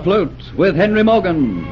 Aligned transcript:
Afloat 0.00 0.54
with 0.56 0.76
Henry 0.76 1.02
Morgan. 1.02 1.62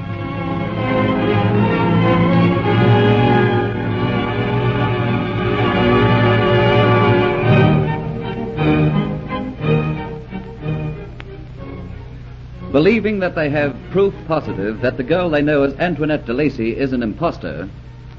Believing 12.70 13.20
that 13.20 13.34
they 13.34 13.48
have 13.48 13.74
proof 13.90 14.12
positive 14.26 14.82
that 14.82 14.98
the 14.98 15.02
girl 15.02 15.30
they 15.30 15.40
know 15.40 15.62
as 15.62 15.72
Antoinette 15.78 16.26
de 16.26 16.34
Lacy 16.34 16.76
is 16.76 16.92
an 16.92 17.02
impostor, 17.02 17.66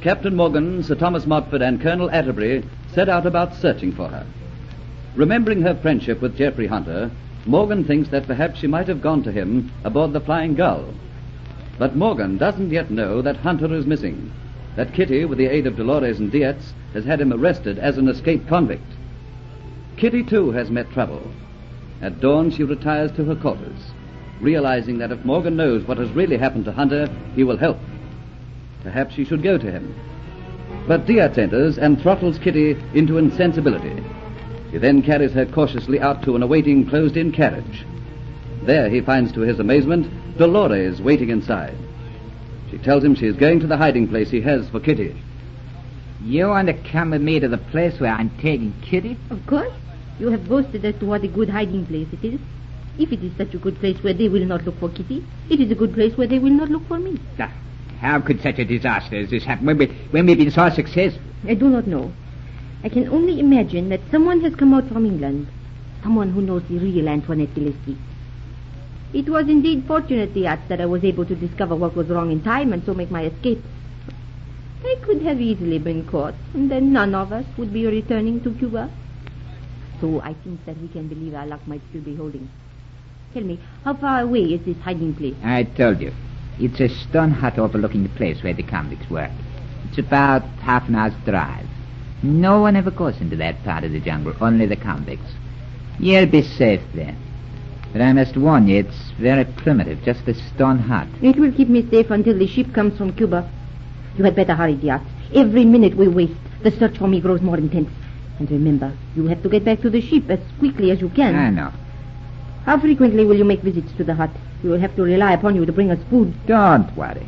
Captain 0.01 0.35
Morgan, 0.35 0.81
Sir 0.81 0.95
Thomas 0.95 1.27
Motford, 1.27 1.61
and 1.61 1.79
Colonel 1.79 2.09
Atterbury 2.09 2.63
set 2.95 3.09
out 3.09 3.27
about 3.27 3.53
searching 3.53 3.91
for 3.91 4.07
her. 4.07 4.25
Remembering 5.15 5.61
her 5.61 5.75
friendship 5.75 6.19
with 6.19 6.35
Geoffrey 6.35 6.65
Hunter, 6.65 7.11
Morgan 7.45 7.83
thinks 7.83 8.09
that 8.09 8.27
perhaps 8.27 8.59
she 8.59 8.67
might 8.67 8.87
have 8.87 9.01
gone 9.01 9.23
to 9.23 9.31
him 9.31 9.71
aboard 9.83 10.13
the 10.13 10.19
Flying 10.19 10.55
Gull. 10.55 10.93
But 11.77 11.95
Morgan 11.95 12.37
doesn't 12.37 12.71
yet 12.71 12.91
know 12.91 13.21
that 13.21 13.37
Hunter 13.37 13.73
is 13.73 13.85
missing, 13.85 14.31
that 14.75 14.93
Kitty, 14.93 15.25
with 15.25 15.37
the 15.37 15.47
aid 15.47 15.65
of 15.65 15.77
Dolores 15.77 16.19
and 16.19 16.31
Dietz, 16.31 16.73
has 16.93 17.05
had 17.05 17.21
him 17.21 17.31
arrested 17.31 17.79
as 17.79 17.97
an 17.97 18.07
escaped 18.07 18.47
convict. 18.47 18.91
Kitty, 19.95 20.23
too, 20.23 20.51
has 20.51 20.69
met 20.69 20.91
trouble. 20.91 21.31
At 22.01 22.19
dawn, 22.19 22.51
she 22.51 22.63
retires 22.63 23.11
to 23.13 23.25
her 23.25 23.35
quarters, 23.35 23.93
realizing 24.41 24.97
that 24.97 25.11
if 25.11 25.23
Morgan 25.25 25.55
knows 25.55 25.85
what 25.85 25.97
has 25.97 26.11
really 26.11 26.37
happened 26.37 26.65
to 26.65 26.71
Hunter, 26.71 27.09
he 27.35 27.43
will 27.43 27.57
help. 27.57 27.79
Perhaps 28.83 29.15
she 29.15 29.25
should 29.25 29.43
go 29.43 29.57
to 29.57 29.71
him. 29.71 29.95
But 30.87 31.05
Dietz 31.05 31.37
enters 31.37 31.77
and 31.77 32.01
throttles 32.01 32.39
Kitty 32.39 32.77
into 32.93 33.17
insensibility. 33.17 34.03
He 34.71 34.77
then 34.77 35.01
carries 35.01 35.31
her 35.33 35.45
cautiously 35.45 35.99
out 35.99 36.23
to 36.23 36.35
an 36.35 36.43
awaiting 36.43 36.87
closed-in 36.87 37.31
carriage. 37.31 37.85
There 38.63 38.89
he 38.89 39.01
finds 39.01 39.31
to 39.33 39.41
his 39.41 39.59
amazement 39.59 40.37
Dolores 40.37 41.01
waiting 41.01 41.29
inside. 41.29 41.75
She 42.69 42.77
tells 42.77 43.03
him 43.03 43.15
she 43.15 43.25
is 43.25 43.35
going 43.35 43.59
to 43.61 43.67
the 43.67 43.77
hiding 43.77 44.07
place 44.07 44.29
he 44.29 44.41
has 44.41 44.69
for 44.69 44.79
Kitty. 44.79 45.19
You 46.21 46.49
want 46.49 46.67
to 46.67 46.73
come 46.91 47.11
with 47.11 47.21
me 47.21 47.39
to 47.39 47.47
the 47.47 47.57
place 47.57 47.99
where 47.99 48.11
I'm 48.11 48.29
taking 48.37 48.73
Kitty? 48.81 49.17
Of 49.29 49.45
course. 49.47 49.71
You 50.19 50.29
have 50.31 50.47
boasted 50.47 50.83
as 50.85 50.95
to 50.99 51.05
what 51.05 51.23
a 51.23 51.27
good 51.27 51.49
hiding 51.49 51.85
place 51.85 52.07
it 52.11 52.23
is. 52.23 52.39
If 52.99 53.13
it 53.13 53.23
is 53.23 53.35
such 53.37 53.53
a 53.53 53.57
good 53.57 53.79
place 53.79 53.97
where 54.03 54.13
they 54.13 54.27
will 54.27 54.45
not 54.45 54.65
look 54.65 54.77
for 54.79 54.89
Kitty, 54.89 55.25
it 55.49 55.61
is 55.61 55.71
a 55.71 55.75
good 55.75 55.93
place 55.93 56.15
where 56.17 56.27
they 56.27 56.39
will 56.39 56.51
not 56.51 56.69
look 56.69 56.85
for 56.87 56.99
me. 56.99 57.17
Ah, 57.39 57.51
How 58.01 58.19
could 58.19 58.41
such 58.41 58.59
a 58.59 58.65
disaster 58.65 59.15
as 59.15 59.29
this 59.29 59.45
happen 59.45 59.65
when, 59.65 59.77
we, 59.77 59.87
when 60.11 60.25
we've 60.25 60.37
been 60.37 60.51
so 60.51 60.69
successful? 60.69 61.21
I 61.47 61.53
do 61.53 61.69
not 61.69 61.87
know. 61.87 62.11
I 62.83 62.89
can 62.89 63.09
only 63.09 63.39
imagine 63.39 63.89
that 63.89 63.99
someone 64.09 64.41
has 64.41 64.55
come 64.55 64.73
out 64.73 64.87
from 64.87 65.05
England. 65.05 65.47
Someone 66.01 66.31
who 66.31 66.41
knows 66.41 66.63
the 66.69 66.79
real 66.79 67.09
Antoinette 67.09 67.57
Lacy. 67.57 67.97
It 69.13 69.27
was 69.27 69.49
indeed 69.49 69.85
fortunate, 69.85 70.33
Diaz, 70.33 70.59
that 70.69 70.79
I 70.79 70.85
was 70.85 71.03
able 71.03 71.25
to 71.25 71.35
discover 71.35 71.75
what 71.75 71.95
was 71.95 72.07
wrong 72.07 72.31
in 72.31 72.41
time 72.41 72.71
and 72.71 72.83
so 72.85 72.93
make 72.93 73.11
my 73.11 73.25
escape. 73.25 73.61
I 74.83 74.95
could 75.03 75.21
have 75.23 75.41
easily 75.41 75.77
been 75.77 76.07
caught, 76.07 76.35
and 76.53 76.71
then 76.71 76.93
none 76.93 77.13
of 77.13 77.33
us 77.33 77.45
would 77.57 77.73
be 77.73 77.85
returning 77.85 78.41
to 78.43 78.53
Cuba. 78.53 78.89
So 79.99 80.21
I 80.21 80.33
think 80.35 80.65
that 80.65 80.79
we 80.79 80.87
can 80.87 81.07
believe 81.09 81.33
our 81.33 81.45
luck 81.45 81.67
might 81.67 81.81
still 81.89 82.01
be 82.01 82.15
holding. 82.15 82.49
Tell 83.33 83.43
me, 83.43 83.59
how 83.83 83.95
far 83.95 84.21
away 84.21 84.43
is 84.43 84.65
this 84.65 84.77
hiding 84.77 85.15
place? 85.15 85.35
I 85.43 85.63
told 85.63 85.99
you. 85.99 86.13
It's 86.59 86.79
a 86.79 86.89
stone 86.89 87.31
hut 87.31 87.59
overlooking 87.59 88.03
the 88.03 88.09
place 88.09 88.41
where 88.41 88.53
the 88.53 88.63
convicts 88.63 89.09
work. 89.09 89.31
It's 89.89 89.97
about 89.97 90.43
half 90.61 90.87
an 90.87 90.95
hour's 90.95 91.13
drive. 91.25 91.68
No 92.21 92.61
one 92.61 92.75
ever 92.75 92.91
goes 92.91 93.19
into 93.21 93.35
that 93.37 93.63
part 93.63 93.83
of 93.83 93.91
the 93.91 93.99
jungle, 93.99 94.33
only 94.41 94.65
the 94.65 94.75
convicts. 94.75 95.31
You'll 95.99 96.25
be 96.25 96.41
safe 96.41 96.81
there. 96.93 97.15
But 97.93 98.01
I 98.01 98.13
must 98.13 98.37
warn 98.37 98.67
you, 98.67 98.79
it's 98.79 99.11
very 99.19 99.45
primitive, 99.45 100.03
just 100.03 100.27
a 100.27 100.33
stone 100.33 100.77
hut. 100.79 101.07
It 101.21 101.37
will 101.37 101.51
keep 101.51 101.69
me 101.69 101.89
safe 101.89 102.11
until 102.11 102.37
the 102.37 102.47
ship 102.47 102.73
comes 102.73 102.97
from 102.97 103.13
Cuba. 103.13 103.49
You 104.17 104.25
had 104.25 104.35
better 104.35 104.53
hurry, 104.53 104.75
Diaz. 104.75 105.01
Every 105.33 105.65
minute 105.65 105.95
we 105.95 106.07
waste, 106.07 106.33
the 106.61 106.71
search 106.71 106.97
for 106.97 107.07
me 107.07 107.19
grows 107.19 107.41
more 107.41 107.57
intense. 107.57 107.89
And 108.37 108.49
remember, 108.51 108.93
you 109.15 109.27
have 109.27 109.41
to 109.43 109.49
get 109.49 109.65
back 109.65 109.81
to 109.81 109.89
the 109.89 110.01
ship 110.01 110.29
as 110.29 110.39
quickly 110.59 110.91
as 110.91 111.01
you 111.01 111.09
can. 111.09 111.35
I 111.35 111.49
know. 111.49 111.71
How 112.65 112.79
frequently 112.79 113.25
will 113.25 113.37
you 113.37 113.45
make 113.45 113.61
visits 113.61 113.91
to 113.97 114.03
the 114.03 114.13
hut? 114.13 114.29
We 114.63 114.69
will 114.69 114.79
have 114.79 114.95
to 114.97 115.03
rely 115.03 115.33
upon 115.33 115.55
you 115.55 115.65
to 115.65 115.71
bring 115.71 115.89
us 115.89 115.99
food. 116.09 116.33
Don't 116.45 116.95
worry. 116.95 117.27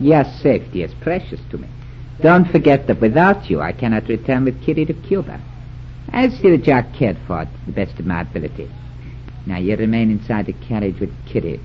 Your 0.00 0.24
safety 0.24 0.82
is 0.82 0.94
precious 0.94 1.40
to 1.50 1.58
me. 1.58 1.68
Don't 2.22 2.50
forget 2.50 2.86
that 2.86 3.00
without 3.00 3.48
you, 3.48 3.60
I 3.60 3.72
cannot 3.72 4.08
return 4.08 4.44
with 4.44 4.62
Kitty 4.62 4.84
to 4.86 4.92
Cuba. 4.92 5.40
I'll 6.12 6.30
see 6.30 6.50
that 6.50 6.66
you're 6.66 6.82
cared 6.98 7.16
for 7.26 7.44
to 7.44 7.50
the 7.66 7.72
best 7.72 7.98
of 7.98 8.06
my 8.06 8.22
ability. 8.22 8.70
Now, 9.46 9.58
you 9.58 9.76
remain 9.76 10.10
inside 10.10 10.46
the 10.46 10.52
carriage 10.52 11.00
with 11.00 11.14
Kitty. 11.26 11.60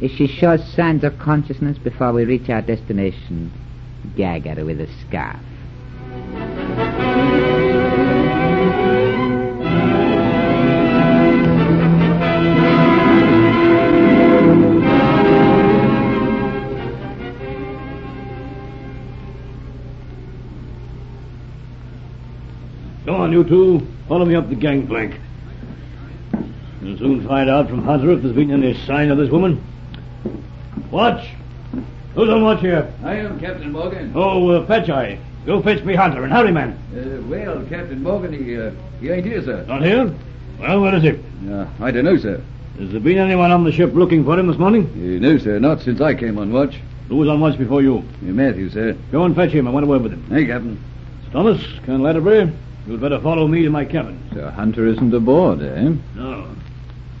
If 0.00 0.12
she 0.12 0.26
shows 0.26 0.64
signs 0.74 1.02
of 1.02 1.18
consciousness 1.18 1.78
before 1.78 2.12
we 2.12 2.24
reach 2.24 2.48
our 2.50 2.62
destination, 2.62 3.50
gag 4.16 4.46
at 4.46 4.58
her 4.58 4.64
with 4.64 4.80
a 4.80 4.88
scarf. 5.06 5.40
On, 23.26 23.32
you 23.32 23.44
two. 23.44 23.86
Follow 24.08 24.24
me 24.24 24.36
up 24.36 24.48
the 24.48 24.54
gangplank. 24.54 25.18
You'll 26.80 26.98
soon 26.98 27.26
find 27.26 27.50
out 27.50 27.68
from 27.68 27.82
Hunter 27.82 28.12
if 28.12 28.22
there's 28.22 28.34
been 28.34 28.52
any 28.52 28.74
sign 28.86 29.10
of 29.10 29.18
this 29.18 29.30
woman. 29.30 29.62
Watch. 30.90 31.28
Who's 32.14 32.28
on 32.28 32.44
watch 32.44 32.60
here? 32.60 32.92
I 33.02 33.16
am 33.16 33.40
Captain 33.40 33.72
Morgan. 33.72 34.12
Oh, 34.14 34.48
uh, 34.50 34.66
Patcheye. 34.66 35.18
Go 35.44 35.60
fetch 35.60 35.82
me 35.84 35.94
Hunter 35.94 36.22
and 36.22 36.32
hurry, 36.32 36.52
man. 36.52 36.78
Uh, 36.94 37.20
well, 37.28 37.64
Captain 37.68 38.02
Morgan, 38.02 38.32
he, 38.32 38.56
uh, 38.56 38.70
he 39.00 39.10
ain't 39.10 39.26
here, 39.26 39.42
sir. 39.42 39.64
Not 39.66 39.82
here? 39.82 40.14
Well, 40.60 40.80
where 40.80 40.94
is 40.94 41.02
he? 41.02 41.10
Uh, 41.50 41.66
I 41.80 41.90
don't 41.90 42.04
know, 42.04 42.16
sir. 42.16 42.40
Has 42.78 42.90
there 42.92 43.00
been 43.00 43.18
anyone 43.18 43.50
on 43.50 43.64
the 43.64 43.72
ship 43.72 43.92
looking 43.92 44.24
for 44.24 44.38
him 44.38 44.46
this 44.46 44.58
morning? 44.58 44.86
Uh, 44.86 45.20
no, 45.20 45.36
sir, 45.38 45.58
not 45.58 45.80
since 45.80 46.00
I 46.00 46.14
came 46.14 46.38
on 46.38 46.52
watch. 46.52 46.78
Who 47.08 47.16
was 47.16 47.28
on 47.28 47.40
watch 47.40 47.58
before 47.58 47.82
you? 47.82 47.98
Uh, 47.98 48.26
Matthew, 48.26 48.70
sir. 48.70 48.96
Go 49.10 49.24
and 49.24 49.34
fetch 49.34 49.50
him. 49.50 49.66
I 49.66 49.70
want 49.70 49.84
a 49.84 49.88
word 49.88 50.02
with 50.02 50.12
him. 50.12 50.24
Hey, 50.30 50.46
Captain. 50.46 50.82
Sir 51.24 51.32
Thomas, 51.32 51.60
Colonel 51.84 52.06
Atterbury, 52.06 52.52
you'd 52.86 53.00
better 53.00 53.20
follow 53.20 53.46
me 53.46 53.62
to 53.62 53.70
my 53.70 53.84
cabin. 53.84 54.18
So 54.32 54.48
Hunter 54.50 54.86
isn't 54.86 55.12
aboard, 55.14 55.62
eh? 55.62 55.92
No. 56.14 56.48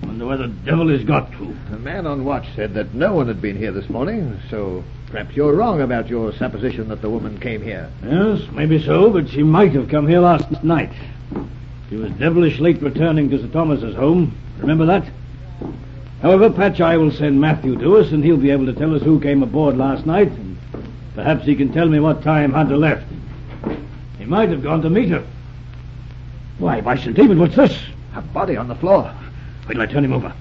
Wonder 0.02 0.26
where 0.26 0.36
the 0.36 0.48
devil 0.48 0.88
he's 0.88 1.04
got 1.04 1.32
to. 1.32 1.56
The 1.70 1.78
man 1.78 2.06
on 2.06 2.24
watch 2.24 2.46
said 2.54 2.74
that 2.74 2.94
no 2.94 3.14
one 3.14 3.28
had 3.28 3.40
been 3.40 3.56
here 3.56 3.72
this 3.72 3.88
morning, 3.88 4.38
so 4.50 4.84
perhaps 5.10 5.34
you're 5.34 5.54
wrong 5.54 5.80
about 5.80 6.08
your 6.08 6.32
supposition 6.32 6.88
that 6.88 7.02
the 7.02 7.10
woman 7.10 7.40
came 7.40 7.62
here. 7.62 7.90
Yes, 8.04 8.42
maybe 8.52 8.82
so, 8.82 9.10
but 9.10 9.28
she 9.28 9.42
might 9.42 9.72
have 9.72 9.88
come 9.88 10.06
here 10.06 10.20
last 10.20 10.62
night. 10.62 10.92
She 11.88 11.96
was 11.96 12.10
devilish 12.12 12.58
late 12.58 12.80
returning 12.82 13.30
to 13.30 13.38
Sir 13.40 13.48
Thomas's 13.48 13.96
home. 13.96 14.36
Remember 14.58 14.86
that? 14.86 15.08
However, 16.22 16.50
Patcheye 16.50 16.98
will 16.98 17.12
send 17.12 17.40
Matthew 17.40 17.78
to 17.78 17.96
us, 17.96 18.10
and 18.12 18.24
he'll 18.24 18.36
be 18.36 18.50
able 18.50 18.66
to 18.66 18.72
tell 18.72 18.94
us 18.94 19.02
who 19.02 19.20
came 19.20 19.42
aboard 19.42 19.76
last 19.76 20.06
night, 20.06 20.30
and 20.30 20.58
perhaps 21.14 21.44
he 21.44 21.54
can 21.54 21.72
tell 21.72 21.88
me 21.88 22.00
what 22.00 22.22
time 22.22 22.52
Hunter 22.52 22.76
left. 22.76 23.06
He 24.18 24.24
might 24.24 24.48
have 24.48 24.62
gone 24.62 24.82
to 24.82 24.90
meet 24.90 25.10
her. 25.10 25.24
Why, 26.58 26.80
by 26.80 26.96
St. 26.96 27.14
David, 27.14 27.38
what's 27.38 27.56
this? 27.56 27.78
A 28.14 28.22
body 28.22 28.56
on 28.56 28.68
the 28.68 28.74
floor. 28.74 29.14
Wait 29.68 29.74
till 29.74 29.82
I 29.82 29.86
turn 29.86 30.04
him 30.04 30.12
over. 30.12 30.32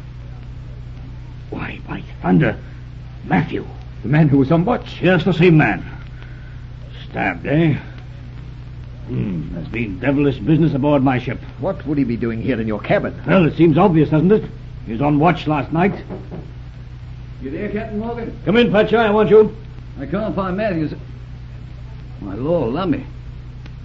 Why, 1.50 1.80
by 1.88 2.04
thunder, 2.22 2.58
Matthew. 3.26 3.66
The 4.04 4.08
man 4.08 4.30
who 4.30 4.38
was 4.38 4.52
on 4.52 4.66
watch. 4.66 5.02
Yes, 5.02 5.24
the 5.26 5.34
same 5.34 5.58
man. 5.58 5.84
Stabbed, 7.10 7.46
eh? 7.46 7.78
Hmm, 9.08 9.54
there's 9.54 9.68
been 9.68 10.00
devilish 10.00 10.40
business 10.40 10.74
aboard 10.74 11.04
my 11.04 11.20
ship. 11.20 11.40
What 11.60 11.86
would 11.86 11.98
he 11.98 12.04
be 12.04 12.18
doing 12.18 12.42
here 12.42 12.60
in 12.60 12.68
your 12.68 12.80
cabin? 12.80 13.22
Well, 13.28 13.46
it 13.46 13.56
seems 13.56 13.78
obvious, 13.78 14.10
doesn't 14.10 14.32
it? 14.32 14.50
He 14.86 14.94
was 14.94 15.02
on 15.02 15.20
watch 15.20 15.48
last 15.48 15.72
night. 15.72 16.04
You 17.42 17.52
there, 17.52 17.70
Captain 17.70 18.00
Morgan? 18.00 18.40
Come 18.46 18.58
in, 18.58 18.72
Patcheye, 18.72 18.98
I 18.98 19.12
want 19.12 19.30
you. 19.30 19.56
I 20.00 20.06
can't 20.06 20.36
find 20.36 20.58
Matthew. 20.58 20.90
sir. 20.90 20.98
My 22.22 22.36
Lord, 22.36 22.74
lummy. 22.74 23.06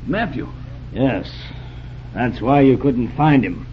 Matthew. 0.06 0.48
Yes, 0.92 1.30
that's 2.14 2.40
why 2.40 2.60
you 2.60 2.76
couldn't 2.76 3.08
find 3.16 3.44
him. 3.44 3.66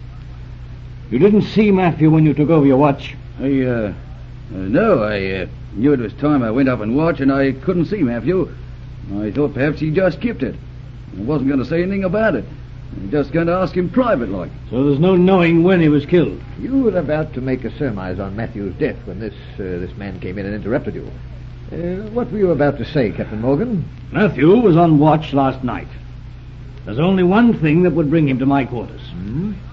You 1.10 1.18
didn't 1.18 1.42
see 1.42 1.70
Matthew 1.70 2.10
when 2.10 2.26
you 2.26 2.34
took 2.34 2.50
over 2.50 2.66
your 2.66 2.76
watch. 2.76 3.14
I, 3.40 3.62
uh, 3.62 3.94
uh 3.94 3.94
no, 4.50 5.02
I, 5.02 5.42
uh, 5.42 5.46
knew 5.72 5.92
it 5.92 6.00
was 6.00 6.12
time 6.14 6.42
I 6.42 6.50
went 6.50 6.68
up 6.68 6.80
and 6.80 6.96
watch, 6.96 7.20
and 7.20 7.32
I 7.32 7.52
couldn't 7.52 7.86
see 7.86 8.02
Matthew. 8.02 8.52
I 9.16 9.30
thought 9.30 9.54
perhaps 9.54 9.80
he 9.80 9.90
just 9.90 10.18
skipped 10.18 10.42
it. 10.42 10.54
I 11.16 11.22
wasn't 11.22 11.48
going 11.48 11.60
to 11.60 11.66
say 11.66 11.82
anything 11.82 12.04
about 12.04 12.34
it. 12.34 12.44
I'm 12.96 13.10
just 13.10 13.32
going 13.32 13.46
to 13.46 13.54
ask 13.54 13.76
him 13.76 13.90
private 13.90 14.28
like. 14.28 14.50
So 14.70 14.84
there's 14.84 14.98
no 14.98 15.16
knowing 15.16 15.62
when 15.62 15.80
he 15.80 15.88
was 15.88 16.06
killed. 16.06 16.40
You 16.58 16.82
were 16.82 16.98
about 16.98 17.34
to 17.34 17.40
make 17.40 17.64
a 17.64 17.76
surmise 17.78 18.18
on 18.18 18.36
Matthew's 18.36 18.74
death 18.74 18.96
when 19.04 19.20
this 19.20 19.34
uh, 19.54 19.62
this 19.62 19.94
man 19.96 20.20
came 20.20 20.38
in 20.38 20.46
and 20.46 20.54
interrupted 20.54 20.94
you. 20.94 21.10
Uh, 21.70 22.08
what 22.10 22.30
were 22.32 22.38
you 22.38 22.50
about 22.50 22.78
to 22.78 22.84
say, 22.84 23.10
Captain 23.12 23.40
Morgan? 23.40 23.88
Matthew 24.10 24.48
was 24.56 24.76
on 24.76 24.98
watch 24.98 25.32
last 25.32 25.62
night. 25.62 25.88
There's 26.88 27.00
only 27.00 27.22
one 27.22 27.52
thing 27.52 27.82
that 27.82 27.90
would 27.90 28.08
bring 28.08 28.26
him 28.26 28.38
to 28.38 28.46
my 28.46 28.64
quarters. 28.64 29.02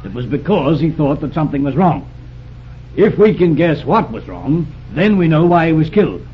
It 0.03 0.13
was 0.13 0.25
because 0.25 0.81
he 0.81 0.91
thought 0.91 1.21
that 1.21 1.33
something 1.33 1.63
was 1.63 1.73
wrong. 1.73 2.11
If 2.97 3.17
we 3.17 3.33
can 3.33 3.55
guess 3.55 3.85
what 3.85 4.11
was 4.11 4.27
wrong, 4.27 4.67
Then 4.91 5.15
we 5.15 5.29
know 5.29 5.45
why 5.45 5.67
he 5.67 5.71
was 5.73 5.89
killed. 5.89 6.27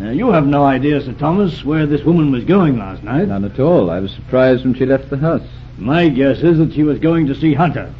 Uh, 0.00 0.10
you 0.10 0.30
have 0.30 0.46
no 0.46 0.64
idea, 0.64 1.00
Sir 1.00 1.12
Thomas, 1.14 1.64
where 1.64 1.86
this 1.86 2.04
woman 2.04 2.30
was 2.30 2.44
going 2.44 2.78
last 2.78 3.02
night. 3.02 3.26
None 3.26 3.44
at 3.44 3.58
all. 3.58 3.90
I 3.90 3.98
was 3.98 4.12
surprised 4.12 4.64
when 4.64 4.74
she 4.74 4.86
left 4.86 5.10
the 5.10 5.16
house. 5.16 5.42
My 5.76 6.08
guess 6.08 6.38
is 6.38 6.58
that 6.58 6.72
she 6.72 6.84
was 6.84 7.00
going 7.00 7.26
to 7.26 7.34
see 7.34 7.54
Hunter. 7.54 7.92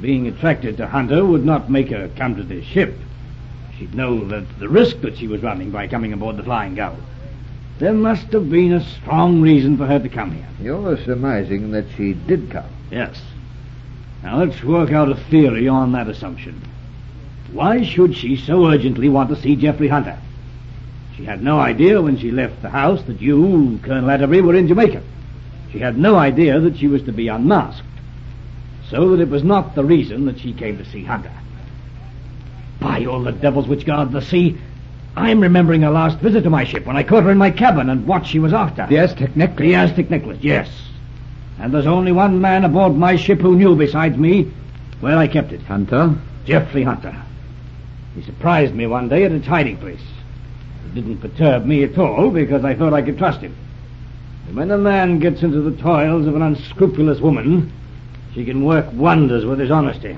Being 0.00 0.28
attracted 0.28 0.78
to 0.78 0.86
Hunter 0.86 1.26
would 1.26 1.44
not 1.44 1.70
make 1.70 1.90
her 1.90 2.08
come 2.16 2.36
to 2.36 2.42
this 2.42 2.64
ship. 2.64 2.98
She'd 3.78 3.94
know 3.94 4.26
that 4.28 4.58
the 4.58 4.70
risk 4.70 5.02
that 5.02 5.18
she 5.18 5.28
was 5.28 5.42
running 5.42 5.70
by 5.70 5.88
coming 5.88 6.14
aboard 6.14 6.38
the 6.38 6.42
Flying 6.42 6.74
Gull. 6.74 6.96
There 7.78 7.92
must 7.92 8.32
have 8.32 8.48
been 8.48 8.72
a 8.72 8.84
strong 8.84 9.42
reason 9.42 9.76
for 9.76 9.86
her 9.86 9.98
to 9.98 10.08
come 10.08 10.32
here. 10.32 10.48
You're 10.62 10.96
surmising 11.04 11.72
that 11.72 11.84
she 11.96 12.14
did 12.14 12.50
come. 12.50 12.70
Yes. 12.90 13.20
Now 14.22 14.38
let's 14.38 14.62
work 14.62 14.92
out 14.92 15.10
a 15.10 15.16
theory 15.16 15.68
on 15.68 15.92
that 15.92 16.08
assumption. 16.08 16.62
Why 17.52 17.84
should 17.84 18.16
she 18.16 18.36
so 18.36 18.66
urgently 18.66 19.08
want 19.08 19.28
to 19.28 19.36
see 19.36 19.56
Jeffrey 19.56 19.88
Hunter? 19.88 20.18
She 21.16 21.24
had 21.24 21.42
no 21.42 21.58
idea 21.58 22.00
when 22.00 22.18
she 22.18 22.30
left 22.30 22.62
the 22.62 22.70
house 22.70 23.02
that 23.04 23.20
you, 23.20 23.78
Colonel 23.82 24.10
Atterbury, 24.10 24.40
were 24.40 24.54
in 24.54 24.68
Jamaica. 24.68 25.02
She 25.70 25.78
had 25.78 25.98
no 25.98 26.16
idea 26.16 26.60
that 26.60 26.78
she 26.78 26.88
was 26.88 27.02
to 27.04 27.12
be 27.12 27.28
unmasked. 27.28 27.86
So 28.90 29.10
that 29.10 29.22
it 29.22 29.28
was 29.28 29.42
not 29.42 29.74
the 29.74 29.84
reason 29.84 30.26
that 30.26 30.40
she 30.40 30.52
came 30.52 30.78
to 30.78 30.84
see 30.84 31.04
Hunter. 31.04 31.32
By 32.80 33.04
all 33.04 33.22
the 33.22 33.32
devils 33.32 33.66
which 33.66 33.84
guard 33.84 34.12
the 34.12 34.22
sea, 34.22 34.58
I'm 35.16 35.40
remembering 35.40 35.82
her 35.82 35.90
last 35.90 36.18
visit 36.18 36.42
to 36.42 36.50
my 36.50 36.64
ship 36.64 36.84
when 36.86 36.96
I 36.96 37.02
caught 37.02 37.24
her 37.24 37.30
in 37.30 37.38
my 37.38 37.50
cabin 37.50 37.88
and 37.88 38.06
what 38.06 38.26
she 38.26 38.38
was 38.38 38.52
after. 38.52 38.86
The 38.86 38.98
Aztec 38.98 39.34
necklace. 39.34 39.66
The 39.66 39.74
Aztec 39.74 40.10
necklace, 40.10 40.38
yes. 40.42 40.68
And 41.58 41.72
there's 41.72 41.86
only 41.86 42.12
one 42.12 42.40
man 42.40 42.64
aboard 42.64 42.94
my 42.94 43.16
ship 43.16 43.40
who 43.40 43.56
knew 43.56 43.74
besides 43.76 44.16
me 44.18 44.52
where 45.00 45.16
I 45.16 45.26
kept 45.26 45.52
it. 45.52 45.62
Hunter? 45.62 46.14
Jeffrey 46.44 46.82
Hunter. 46.82 47.16
He 48.14 48.22
surprised 48.22 48.74
me 48.74 48.86
one 48.86 49.08
day 49.08 49.24
at 49.24 49.32
its 49.32 49.46
hiding 49.46 49.78
place. 49.78 50.00
It 50.86 50.94
didn't 50.94 51.18
perturb 51.18 51.64
me 51.64 51.82
at 51.84 51.96
all 51.98 52.30
because 52.30 52.64
I 52.64 52.74
thought 52.74 52.92
I 52.92 53.02
could 53.02 53.16
trust 53.18 53.40
him. 53.40 53.54
And 54.48 54.56
when 54.56 54.70
a 54.70 54.78
man 54.78 55.18
gets 55.18 55.42
into 55.42 55.60
the 55.62 55.76
toils 55.82 56.26
of 56.26 56.36
an 56.36 56.42
unscrupulous 56.42 57.20
woman, 57.20 57.72
she 58.34 58.44
can 58.44 58.64
work 58.64 58.86
wonders 58.92 59.44
with 59.46 59.58
his 59.58 59.70
honesty. 59.70 60.16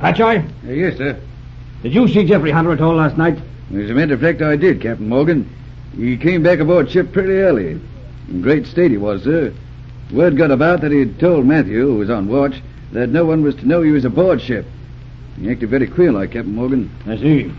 Patcheye, 0.00 0.44
Uh, 0.66 0.70
yes, 0.70 0.96
sir. 0.98 1.18
did 1.82 1.94
you 1.94 2.06
see 2.08 2.24
Jeffrey 2.24 2.50
Hunter 2.50 2.72
at 2.72 2.80
all 2.82 2.94
last 2.94 3.16
night? 3.16 3.38
As 3.74 3.90
a 3.90 3.94
matter 3.94 4.14
of 4.14 4.20
fact, 4.20 4.40
I 4.40 4.56
did, 4.56 4.80
Captain 4.80 5.08
Morgan. 5.08 5.48
He 5.96 6.16
came 6.16 6.42
back 6.42 6.58
aboard 6.58 6.90
ship 6.90 7.12
pretty 7.12 7.34
early. 7.34 7.80
In 8.28 8.42
great 8.42 8.66
state 8.66 8.90
he 8.90 8.96
was, 8.96 9.24
sir. 9.24 9.52
Word 10.10 10.36
got 10.36 10.50
about 10.50 10.80
that 10.80 10.92
he'd 10.92 11.18
told 11.18 11.44
Matthew, 11.44 11.86
who 11.86 11.96
was 11.96 12.08
on 12.08 12.28
watch, 12.28 12.62
that 12.92 13.10
no 13.10 13.26
one 13.26 13.42
was 13.42 13.54
to 13.56 13.68
know 13.68 13.82
he 13.82 13.90
was 13.90 14.06
aboard 14.06 14.40
ship. 14.40 14.64
He 15.38 15.50
acted 15.50 15.68
very 15.68 15.86
queer 15.86 16.12
like, 16.12 16.32
Captain 16.32 16.54
Morgan. 16.54 16.90
I 17.06 17.16
see. 17.16 17.52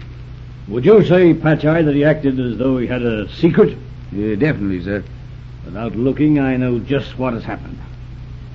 Would 0.67 0.85
you 0.85 1.03
say, 1.05 1.33
Patcheye, 1.33 1.85
that 1.85 1.95
he 1.95 2.03
acted 2.03 2.39
as 2.39 2.57
though 2.57 2.77
he 2.77 2.87
had 2.87 3.03
a 3.03 3.29
secret? 3.35 3.77
Yeah, 4.11 4.35
definitely, 4.35 4.83
sir. 4.83 5.03
Without 5.65 5.95
looking, 5.95 6.39
I 6.39 6.57
know 6.57 6.79
just 6.79 7.17
what 7.19 7.33
has 7.33 7.43
happened. 7.43 7.77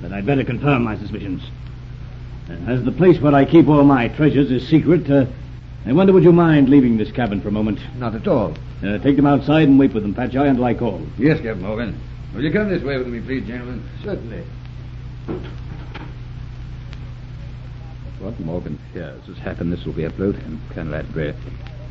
But 0.01 0.11
I'd 0.11 0.25
better 0.25 0.43
confirm 0.43 0.83
my 0.83 0.97
suspicions. 0.97 1.43
As 2.67 2.83
the 2.83 2.91
place 2.91 3.19
where 3.19 3.33
I 3.33 3.45
keep 3.45 3.67
all 3.67 3.83
my 3.83 4.09
treasures 4.09 4.51
is 4.51 4.67
secret, 4.67 5.09
uh, 5.09 5.25
I 5.87 5.93
wonder 5.93 6.13
would 6.13 6.23
you 6.23 6.31
mind 6.31 6.67
leaving 6.69 6.97
this 6.97 7.11
cabin 7.11 7.41
for 7.41 7.49
a 7.49 7.51
moment? 7.51 7.79
Not 7.97 8.15
at 8.15 8.27
all. 8.27 8.55
Uh, 8.83 8.97
take 8.97 9.15
them 9.15 9.27
outside 9.27 9.67
and 9.67 9.77
wait 9.77 9.93
with 9.93 10.01
them, 10.01 10.15
Patcheye, 10.15 10.49
until 10.49 10.65
I 10.65 10.73
call. 10.73 11.05
Yes, 11.17 11.39
Captain 11.41 11.61
Morgan. 11.61 11.99
Will 12.33 12.43
you 12.43 12.51
come 12.51 12.69
this 12.69 12.81
way 12.81 12.97
with 12.97 13.07
me, 13.07 13.21
please, 13.21 13.45
gentlemen? 13.45 13.87
Certainly. 14.03 14.43
What 18.19 18.39
Morgan 18.39 18.79
fears 18.93 19.23
has 19.27 19.37
happened. 19.37 19.71
This 19.71 19.85
will 19.85 19.93
be 19.93 20.05
a 20.05 20.09
blow 20.09 20.31
to 20.31 20.39
him, 20.39 20.59
Colonel 20.73 20.95
Atterbury. 20.95 21.35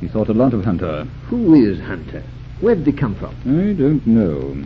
He 0.01 0.09
thought 0.09 0.29
a 0.29 0.35
lot 0.35 0.55
of 0.55 0.65
Hunter. 0.65 1.05
Who 1.29 1.55
is 1.55 1.81
Hunter? 1.81 2.25
Where 2.61 2.75
did 2.75 2.87
he 2.87 2.93
come 2.93 3.15
from? 3.15 3.35
I 3.43 3.75
don't 3.75 4.05
know. 4.07 4.57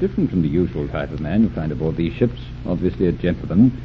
Different 0.00 0.30
from 0.30 0.40
the 0.40 0.48
usual 0.48 0.88
type 0.88 1.10
of 1.10 1.20
man 1.20 1.42
you 1.42 1.50
find 1.50 1.70
aboard 1.70 1.96
these 1.96 2.14
ships. 2.14 2.40
Obviously 2.66 3.06
a 3.06 3.12
gentleman. 3.12 3.76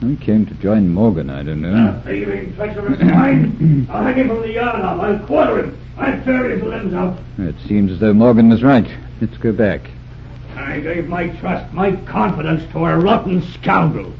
He 0.00 0.16
came 0.16 0.46
to 0.46 0.54
join 0.54 0.88
Morgan, 0.88 1.28
I 1.28 1.42
don't 1.42 1.60
know. 1.60 1.94
Ah, 1.96 2.06
Thieving, 2.06 2.54
treacherous 2.54 2.98
swine! 3.00 3.86
I'll 3.90 4.04
hang 4.04 4.14
him 4.16 4.28
from 4.28 4.42
the 4.42 4.48
yardarm. 4.54 5.00
I'll 5.00 5.18
quarter 5.26 5.58
him. 5.64 5.78
I'll 5.98 6.20
tear 6.22 6.48
his 6.50 6.62
limbs 6.62 6.94
out. 6.94 7.18
It 7.38 7.56
seems 7.66 7.90
as 7.90 7.98
though 7.98 8.12
Morgan 8.14 8.48
was 8.48 8.62
right. 8.62 8.88
Let's 9.20 9.36
go 9.38 9.50
back. 9.52 9.80
I 10.56 10.78
gave 10.80 11.08
my 11.08 11.28
trust, 11.28 11.72
my 11.72 11.96
confidence 12.06 12.62
to 12.72 12.84
a 12.84 12.96
rotten 12.96 13.42
scoundrel. 13.54 14.12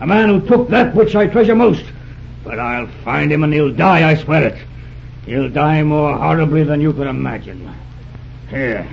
A 0.00 0.06
man 0.06 0.28
who 0.30 0.40
took 0.46 0.68
that 0.70 0.94
which 0.94 1.14
I 1.14 1.26
treasure 1.26 1.54
most. 1.54 1.84
But 2.42 2.58
I'll 2.58 2.88
find 3.04 3.30
him 3.30 3.44
and 3.44 3.52
he'll 3.52 3.72
die, 3.72 4.08
I 4.08 4.14
swear 4.14 4.46
it. 4.46 4.58
He'll 5.26 5.50
die 5.50 5.82
more 5.82 6.16
horribly 6.16 6.64
than 6.64 6.80
you 6.80 6.94
could 6.94 7.06
imagine. 7.06 7.70
Here, 8.48 8.88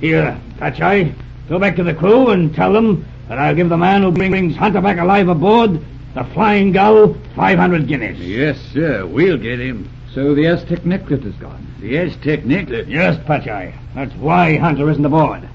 here, 0.00 0.38
Patcheye, 0.58 1.14
go 1.48 1.60
back 1.60 1.76
to 1.76 1.84
the 1.84 1.94
crew 1.94 2.30
and 2.30 2.52
tell 2.52 2.72
them 2.72 3.06
that 3.28 3.38
I'll 3.38 3.54
give 3.54 3.68
the 3.68 3.76
man 3.76 4.02
who 4.02 4.10
brings 4.10 4.56
Hunter 4.56 4.80
back 4.80 4.98
alive 4.98 5.28
aboard 5.28 5.80
the 6.14 6.24
Flying 6.34 6.72
Gull 6.72 7.14
500 7.36 7.86
guineas. 7.86 8.18
Yes, 8.18 8.58
sir. 8.72 9.06
We'll 9.06 9.36
get 9.36 9.60
him. 9.60 9.90
So 10.14 10.34
the 10.34 10.46
Aztec 10.46 10.84
necklace 10.84 11.24
is 11.24 11.34
gone. 11.36 11.66
The 11.80 11.98
Aztec 11.98 12.44
necklace. 12.44 12.88
Yes, 12.88 13.16
Patcheye. 13.24 13.74
That's 13.94 14.14
why 14.14 14.56
Hunter 14.56 14.90
isn't 14.90 15.04
aboard. 15.04 15.48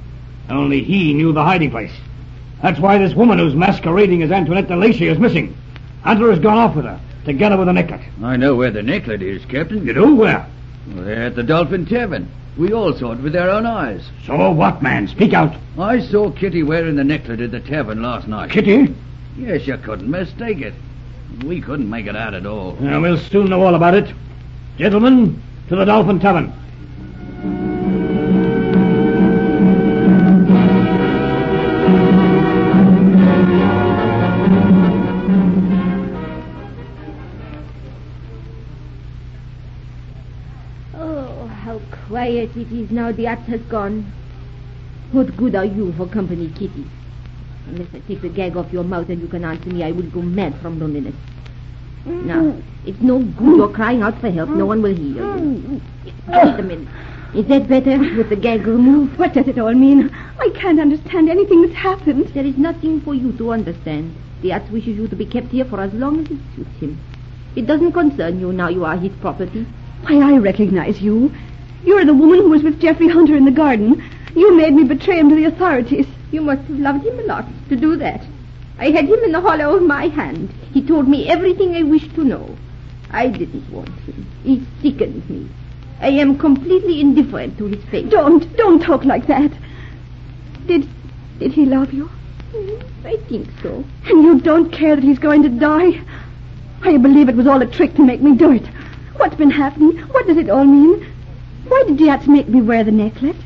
Only 0.50 0.84
he 0.84 1.14
knew 1.14 1.34
the 1.34 1.44
hiding 1.44 1.72
place. 1.72 1.92
That's 2.62 2.80
why 2.80 2.98
this 2.98 3.14
woman 3.14 3.40
who's 3.40 3.56
masquerading 3.56 4.24
as 4.24 4.32
Antoinette 4.32 4.68
de 4.68 4.76
Lacy 4.76 5.08
is 5.08 5.18
missing. 5.20 5.58
Hunter 6.04 6.30
has 6.30 6.40
gone 6.40 6.58
off 6.58 6.76
with 6.76 6.86
her, 6.86 7.00
together 7.26 7.58
with 7.58 7.68
the 7.68 7.74
necklet. 7.74 8.04
I 8.24 8.38
know 8.38 8.56
where 8.56 8.72
the 8.72 8.82
necklet 8.82 9.22
is, 9.22 9.44
Captain. 9.46 9.86
You 9.86 9.94
do? 9.94 10.16
Where? 10.16 10.48
Well, 10.88 11.04
they're 11.04 11.24
at 11.24 11.36
the 11.36 11.44
Dolphin 11.44 11.86
Tavern. 11.86 12.30
We 12.58 12.72
all 12.72 12.94
saw 12.94 13.14
it 13.14 13.20
with 13.20 13.36
our 13.36 13.50
own 13.50 13.66
eyes. 13.66 14.08
So 14.26 14.52
what, 14.52 14.84
man? 14.84 15.08
Speak 15.08 15.34
out. 15.34 15.56
I 15.80 16.00
saw 16.00 16.30
Kitty 16.32 16.62
wearing 16.62 16.96
the 16.96 17.04
necklet 17.04 17.44
at 17.44 17.52
the 17.52 17.60
tavern 17.60 18.04
last 18.04 18.28
night. 18.28 18.52
Kitty? 18.52 18.94
Yes, 19.38 19.66
you 19.66 19.78
couldn't 19.78 20.10
mistake 20.10 20.62
it. 20.62 20.74
We 21.44 21.62
couldn't 21.62 21.90
make 21.90 22.06
it 22.06 22.16
out 22.16 22.36
at 22.36 22.46
all. 22.46 22.78
Uh, 22.86 23.00
we'll 23.00 23.18
soon 23.18 23.50
know 23.50 23.64
all 23.64 23.74
about 23.74 23.96
it. 23.96 24.14
Gentlemen, 24.78 25.42
to 25.70 25.76
the 25.76 25.86
Dolphin 25.86 26.20
Tavern. 26.20 26.54
Quiet 42.08 42.56
it 42.56 42.72
is 42.72 42.92
now 42.92 43.12
the 43.12 43.28
axe 43.28 43.48
has 43.48 43.62
gone. 43.62 44.12
What 45.12 45.36
good 45.38 45.56
are 45.56 45.66
you 45.66 45.94
for 45.94 46.08
company, 46.08 46.50
Kitty? 46.50 46.86
Unless 47.68 47.88
I 47.94 48.00
take 48.08 48.22
the 48.22 48.30
gag 48.30 48.58
off 48.58 48.72
your 48.74 48.84
mouth 48.84 49.10
and 49.10 49.22
you 49.22 49.28
can 49.28 49.46
answer 49.46 49.70
me, 49.70 49.84
I 49.84 49.92
will 49.92 50.10
go 50.10 50.22
mad 50.22 50.56
from 50.62 50.80
loneliness. 50.80 51.16
Now, 52.06 52.58
it's 52.86 53.00
no 53.00 53.24
good 53.24 53.58
you're 53.58 53.74
crying 53.74 54.02
out 54.02 54.20
for 54.20 54.30
help. 54.30 54.50
No 54.50 54.66
one 54.66 54.82
will 54.82 54.96
hear 54.96 55.38
you. 55.38 55.82
Just 56.28 56.60
a 56.60 56.64
minute. 56.64 56.88
Is 57.34 57.48
that 57.48 57.68
better 57.68 57.98
with 57.98 58.30
the 58.30 58.36
gag 58.36 58.68
removed? 58.68 59.18
What 59.18 59.34
does 59.34 59.48
it 59.48 59.58
all 59.58 59.74
mean? 59.74 60.10
I 60.40 60.50
can't 60.54 60.80
understand 60.80 61.30
anything 61.30 61.62
that's 61.62 61.74
happened. 61.74 62.28
There 62.28 62.46
is 62.46 62.58
nothing 62.58 63.02
for 63.02 63.16
you 63.16 63.32
to 63.38 63.54
understand. 63.54 64.16
The 64.42 64.52
axe 64.52 64.70
wishes 64.70 64.98
you 64.98 65.08
to 65.08 65.16
be 65.16 65.26
kept 65.26 65.48
here 65.48 65.66
for 65.66 65.80
as 65.80 65.94
long 65.94 66.20
as 66.20 66.32
it 66.32 66.40
suits 66.56 66.80
him. 66.80 67.00
It 67.56 67.66
doesn't 67.66 67.94
concern 67.94 68.40
you 68.40 68.52
now 68.52 68.68
you 68.68 68.84
are 68.84 68.98
his 68.98 69.14
property. 69.22 69.66
Why, 70.02 70.34
I 70.34 70.38
recognize 70.38 71.02
you. 71.02 71.32
You're 71.86 72.06
the 72.06 72.14
woman 72.14 72.40
who 72.40 72.50
was 72.50 72.64
with 72.64 72.80
Jeffrey 72.80 73.10
Hunter 73.10 73.36
in 73.36 73.46
the 73.46 73.52
garden. 73.52 74.04
You 74.36 74.56
made 74.56 74.74
me 74.74 74.84
betray 74.84 75.20
him 75.20 75.30
to 75.30 75.36
the 75.36 75.46
authorities. 75.46 76.08
You 76.32 76.42
must 76.42 76.62
have 76.62 76.80
loved 76.80 77.06
him 77.06 77.20
a 77.20 77.24
lot 77.24 77.46
to 77.70 77.76
do 77.76 77.96
that. 77.98 78.24
I 78.80 78.90
had 78.90 79.06
him 79.06 79.20
in 79.20 79.32
the 79.32 79.42
hollow 79.42 79.76
of 79.76 79.84
my 79.84 80.08
hand. 80.08 80.50
He 80.74 80.82
told 80.82 81.08
me 81.08 81.28
everything 81.30 81.76
I 81.76 81.84
wished 81.84 82.16
to 82.16 82.24
know. 82.24 82.56
I 83.12 83.28
didn't 83.28 83.70
want 83.70 83.90
him. 84.00 84.26
He 84.44 84.66
sickens 84.82 85.30
me. 85.30 85.50
I 86.00 86.10
am 86.10 86.38
completely 86.38 87.00
indifferent 87.00 87.58
to 87.60 87.66
his 87.66 87.84
fate. 87.86 88.10
Don't, 88.10 88.56
don't 88.58 88.82
talk 88.82 89.06
like 89.06 89.28
that. 89.28 89.52
Did, 90.66 90.88
did 91.40 91.54
he 91.54 91.66
love 91.66 91.94
you? 91.94 92.10
Mm, 92.54 92.84
I 93.06 93.18
think 93.28 93.48
so. 93.62 93.84
And 94.06 94.24
you 94.24 94.40
don't 94.40 94.72
care 94.72 94.96
that 94.96 95.04
he's 95.04 95.20
going 95.20 95.44
to 95.44 95.50
die? 95.50 96.02
I 96.82 96.98
believe 96.98 97.30
it 97.30 97.36
was 97.36 97.48
all 97.48 97.62
a 97.62 97.68
trick 97.68 97.94
to 97.96 98.06
make 98.06 98.22
me 98.22 98.36
do 98.36 98.52
it. 98.52 98.66
What's 99.18 99.36
been 99.36 99.52
happening? 99.52 99.98
What 100.10 100.26
does 100.28 100.38
it 100.38 100.50
all 100.50 100.66
mean? 100.66 101.13
Why 101.68 101.84
did 101.88 101.98
Yats 101.98 102.28
make 102.28 102.50
me 102.50 102.62
wear 102.62 102.84
the 102.84 102.92
necklace? 102.92 103.38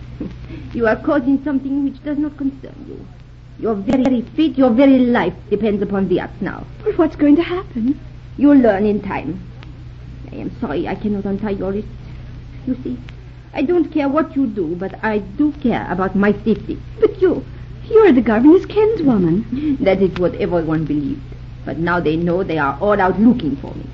You 0.73 0.87
are 0.87 0.95
causing 0.95 1.43
something 1.43 1.83
which 1.83 2.03
does 2.03 2.17
not 2.17 2.35
concern 2.37 2.75
you. 2.87 3.05
Your 3.59 3.75
very 3.75 4.21
fate, 4.35 4.57
your 4.57 4.71
very 4.71 4.99
life 4.99 5.33
depends 5.49 5.81
upon 5.83 6.07
the 6.07 6.19
axe 6.19 6.41
now. 6.41 6.65
But 6.83 6.97
what's 6.97 7.15
going 7.15 7.35
to 7.35 7.43
happen? 7.43 7.99
You'll 8.37 8.57
learn 8.57 8.85
in 8.85 9.01
time. 9.01 9.39
I 10.31 10.35
am 10.35 10.59
sorry 10.59 10.87
I 10.87 10.95
cannot 10.95 11.25
untie 11.25 11.51
your 11.51 11.71
wrist. 11.71 11.87
You 12.65 12.75
see, 12.83 12.97
I 13.53 13.61
don't 13.61 13.91
care 13.91 14.09
what 14.09 14.35
you 14.35 14.47
do, 14.47 14.75
but 14.75 15.03
I 15.03 15.19
do 15.19 15.51
care 15.63 15.87
about 15.91 16.15
my 16.15 16.33
safety. 16.43 16.79
But 16.99 17.21
you, 17.21 17.45
you're 17.85 18.11
the 18.11 18.21
governor's 18.21 18.65
kinswoman. 18.65 19.77
That 19.79 20.01
is 20.01 20.17
what 20.17 20.35
everyone 20.35 20.85
believed. 20.85 21.21
But 21.65 21.77
now 21.77 21.99
they 21.99 22.15
know 22.15 22.43
they 22.43 22.57
are 22.57 22.77
all 22.79 22.99
out 22.99 23.19
looking 23.19 23.55
for 23.57 23.73
me. 23.75 23.85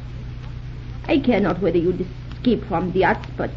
I 1.08 1.20
care 1.20 1.40
not 1.40 1.62
whether 1.62 1.78
you 1.78 2.06
escape 2.38 2.66
from 2.66 2.92
the 2.94 3.00
yacht, 3.00 3.26
but 3.38 3.52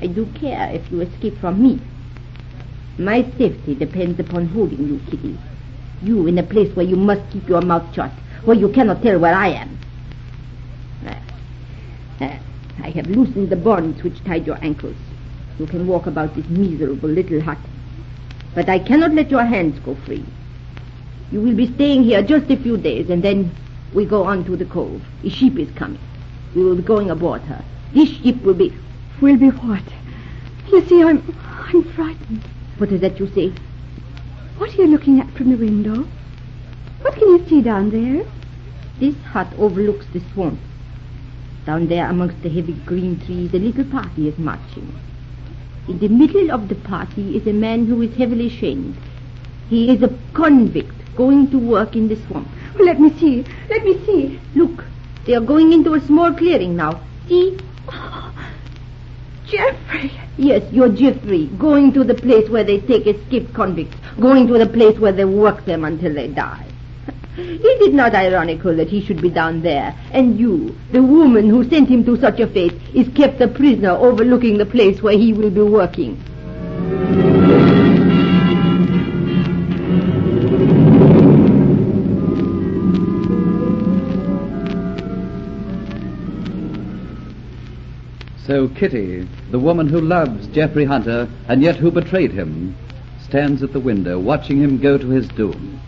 I 0.00 0.06
do 0.06 0.26
care 0.34 0.70
if 0.72 0.90
you 0.90 1.00
escape 1.00 1.38
from 1.38 1.62
me. 1.62 1.80
My 2.98 3.22
safety 3.36 3.74
depends 3.74 4.18
upon 4.20 4.46
holding 4.46 4.86
you, 4.86 5.00
Kitty. 5.10 5.38
You 6.02 6.26
in 6.26 6.38
a 6.38 6.42
place 6.42 6.74
where 6.76 6.86
you 6.86 6.96
must 6.96 7.30
keep 7.30 7.48
your 7.48 7.62
mouth 7.62 7.94
shut, 7.94 8.12
where 8.44 8.56
you 8.56 8.68
cannot 8.68 9.02
tell 9.02 9.18
where 9.18 9.34
I 9.34 9.48
am. 9.48 9.78
Ah, 11.06 11.22
ah, 12.20 12.38
I 12.82 12.90
have 12.90 13.06
loosened 13.06 13.50
the 13.50 13.56
bonds 13.56 14.02
which 14.02 14.22
tied 14.24 14.46
your 14.46 14.58
ankles. 14.62 14.96
You 15.58 15.66
can 15.66 15.86
walk 15.86 16.06
about 16.06 16.34
this 16.34 16.48
miserable 16.48 17.08
little 17.08 17.40
hut. 17.40 17.58
But 18.54 18.68
I 18.68 18.78
cannot 18.78 19.12
let 19.12 19.30
your 19.30 19.44
hands 19.44 19.78
go 19.80 19.96
free. 20.06 20.24
You 21.30 21.40
will 21.40 21.54
be 21.54 21.72
staying 21.74 22.04
here 22.04 22.22
just 22.22 22.50
a 22.50 22.56
few 22.56 22.76
days, 22.76 23.10
and 23.10 23.22
then 23.22 23.50
we 23.92 24.06
go 24.06 24.24
on 24.24 24.44
to 24.44 24.56
the 24.56 24.64
cove. 24.64 25.02
A 25.24 25.30
ship 25.30 25.58
is 25.58 25.70
coming. 25.76 26.00
We 26.54 26.64
will 26.64 26.76
be 26.76 26.82
going 26.82 27.10
aboard 27.10 27.42
her. 27.42 27.64
This 27.92 28.08
ship 28.08 28.42
will 28.42 28.54
be... 28.54 28.72
Will 29.20 29.36
be 29.36 29.48
what? 29.48 29.82
You 30.70 30.86
see, 30.86 31.02
I'm, 31.02 31.34
I'm 31.42 31.82
frightened. 31.94 32.44
What 32.76 32.92
is 32.92 33.00
that 33.00 33.18
you 33.18 33.28
see? 33.32 33.52
What 34.58 34.70
are 34.70 34.82
you 34.82 34.86
looking 34.86 35.18
at 35.18 35.28
from 35.32 35.50
the 35.50 35.56
window? 35.56 36.06
What 37.00 37.14
can 37.14 37.28
you 37.28 37.44
see 37.48 37.60
down 37.60 37.90
there? 37.90 38.24
This 39.00 39.16
hut 39.32 39.48
overlooks 39.58 40.06
the 40.12 40.22
swamp. 40.32 40.60
Down 41.66 41.88
there 41.88 42.08
amongst 42.08 42.42
the 42.42 42.48
heavy 42.48 42.74
green 42.86 43.18
trees, 43.18 43.52
a 43.54 43.58
little 43.58 43.84
party 43.84 44.28
is 44.28 44.38
marching. 44.38 44.94
In 45.88 45.98
the 45.98 46.08
middle 46.08 46.52
of 46.52 46.68
the 46.68 46.76
party 46.76 47.36
is 47.36 47.46
a 47.48 47.52
man 47.52 47.86
who 47.86 48.00
is 48.02 48.14
heavily 48.16 48.48
shamed. 48.48 48.96
He 49.68 49.90
is 49.90 50.02
a 50.02 50.16
convict 50.32 50.94
going 51.16 51.50
to 51.50 51.58
work 51.58 51.96
in 51.96 52.06
the 52.06 52.16
swamp. 52.26 52.46
Oh, 52.78 52.84
let 52.84 53.00
me 53.00 53.10
see. 53.18 53.44
Let 53.68 53.84
me 53.84 53.98
see. 54.06 54.40
Look, 54.54 54.84
they 55.26 55.34
are 55.34 55.40
going 55.40 55.72
into 55.72 55.94
a 55.94 56.00
small 56.00 56.32
clearing 56.32 56.76
now. 56.76 57.00
See? 57.26 57.58
Jeffrey. 59.50 60.12
Yes, 60.36 60.62
you're 60.72 60.90
Jeffrey, 60.90 61.46
going 61.58 61.92
to 61.94 62.04
the 62.04 62.14
place 62.14 62.48
where 62.48 62.64
they 62.64 62.80
take 62.80 63.06
escaped 63.06 63.54
convicts, 63.54 63.96
going 64.20 64.46
to 64.46 64.58
the 64.58 64.66
place 64.66 64.98
where 64.98 65.12
they 65.12 65.24
work 65.24 65.64
them 65.64 65.84
until 65.84 66.14
they 66.14 66.28
die. 66.28 66.66
Is 67.38 67.60
it 67.62 67.94
not 67.94 68.14
ironical 68.14 68.76
that 68.76 68.88
he 68.88 69.04
should 69.04 69.22
be 69.22 69.30
down 69.30 69.62
there, 69.62 69.98
and 70.12 70.38
you, 70.38 70.76
the 70.92 71.02
woman 71.02 71.48
who 71.48 71.68
sent 71.68 71.88
him 71.88 72.04
to 72.04 72.20
such 72.20 72.40
a 72.40 72.46
fate, 72.46 72.74
is 72.94 73.08
kept 73.14 73.40
a 73.40 73.48
prisoner 73.48 73.90
overlooking 73.90 74.58
the 74.58 74.66
place 74.66 75.00
where 75.02 75.16
he 75.16 75.32
will 75.32 75.50
be 75.50 75.62
working? 75.62 76.22
So 88.48 88.66
Kitty, 88.66 89.28
the 89.50 89.58
woman 89.58 89.88
who 89.88 90.00
loves 90.00 90.46
Jeffrey 90.46 90.86
Hunter 90.86 91.28
and 91.48 91.60
yet 91.60 91.76
who 91.76 91.90
betrayed 91.90 92.32
him, 92.32 92.74
stands 93.22 93.62
at 93.62 93.74
the 93.74 93.78
window 93.78 94.18
watching 94.18 94.58
him 94.58 94.78
go 94.78 94.96
to 94.96 95.10
his 95.10 95.28
doom, 95.28 95.78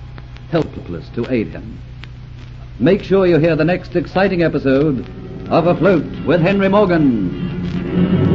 helpless 0.51 1.09
to 1.15 1.27
aid 1.33 1.49
him. 1.49 1.81
Make 2.79 3.03
sure 3.03 3.27
you 3.27 3.39
hear 3.39 3.57
the 3.57 3.65
next 3.65 3.97
exciting 3.97 4.43
episode 4.43 5.09
of 5.49 5.67
Afloat 5.67 6.27
with 6.27 6.43
Henry 6.43 6.69
Morgan. 6.69 8.30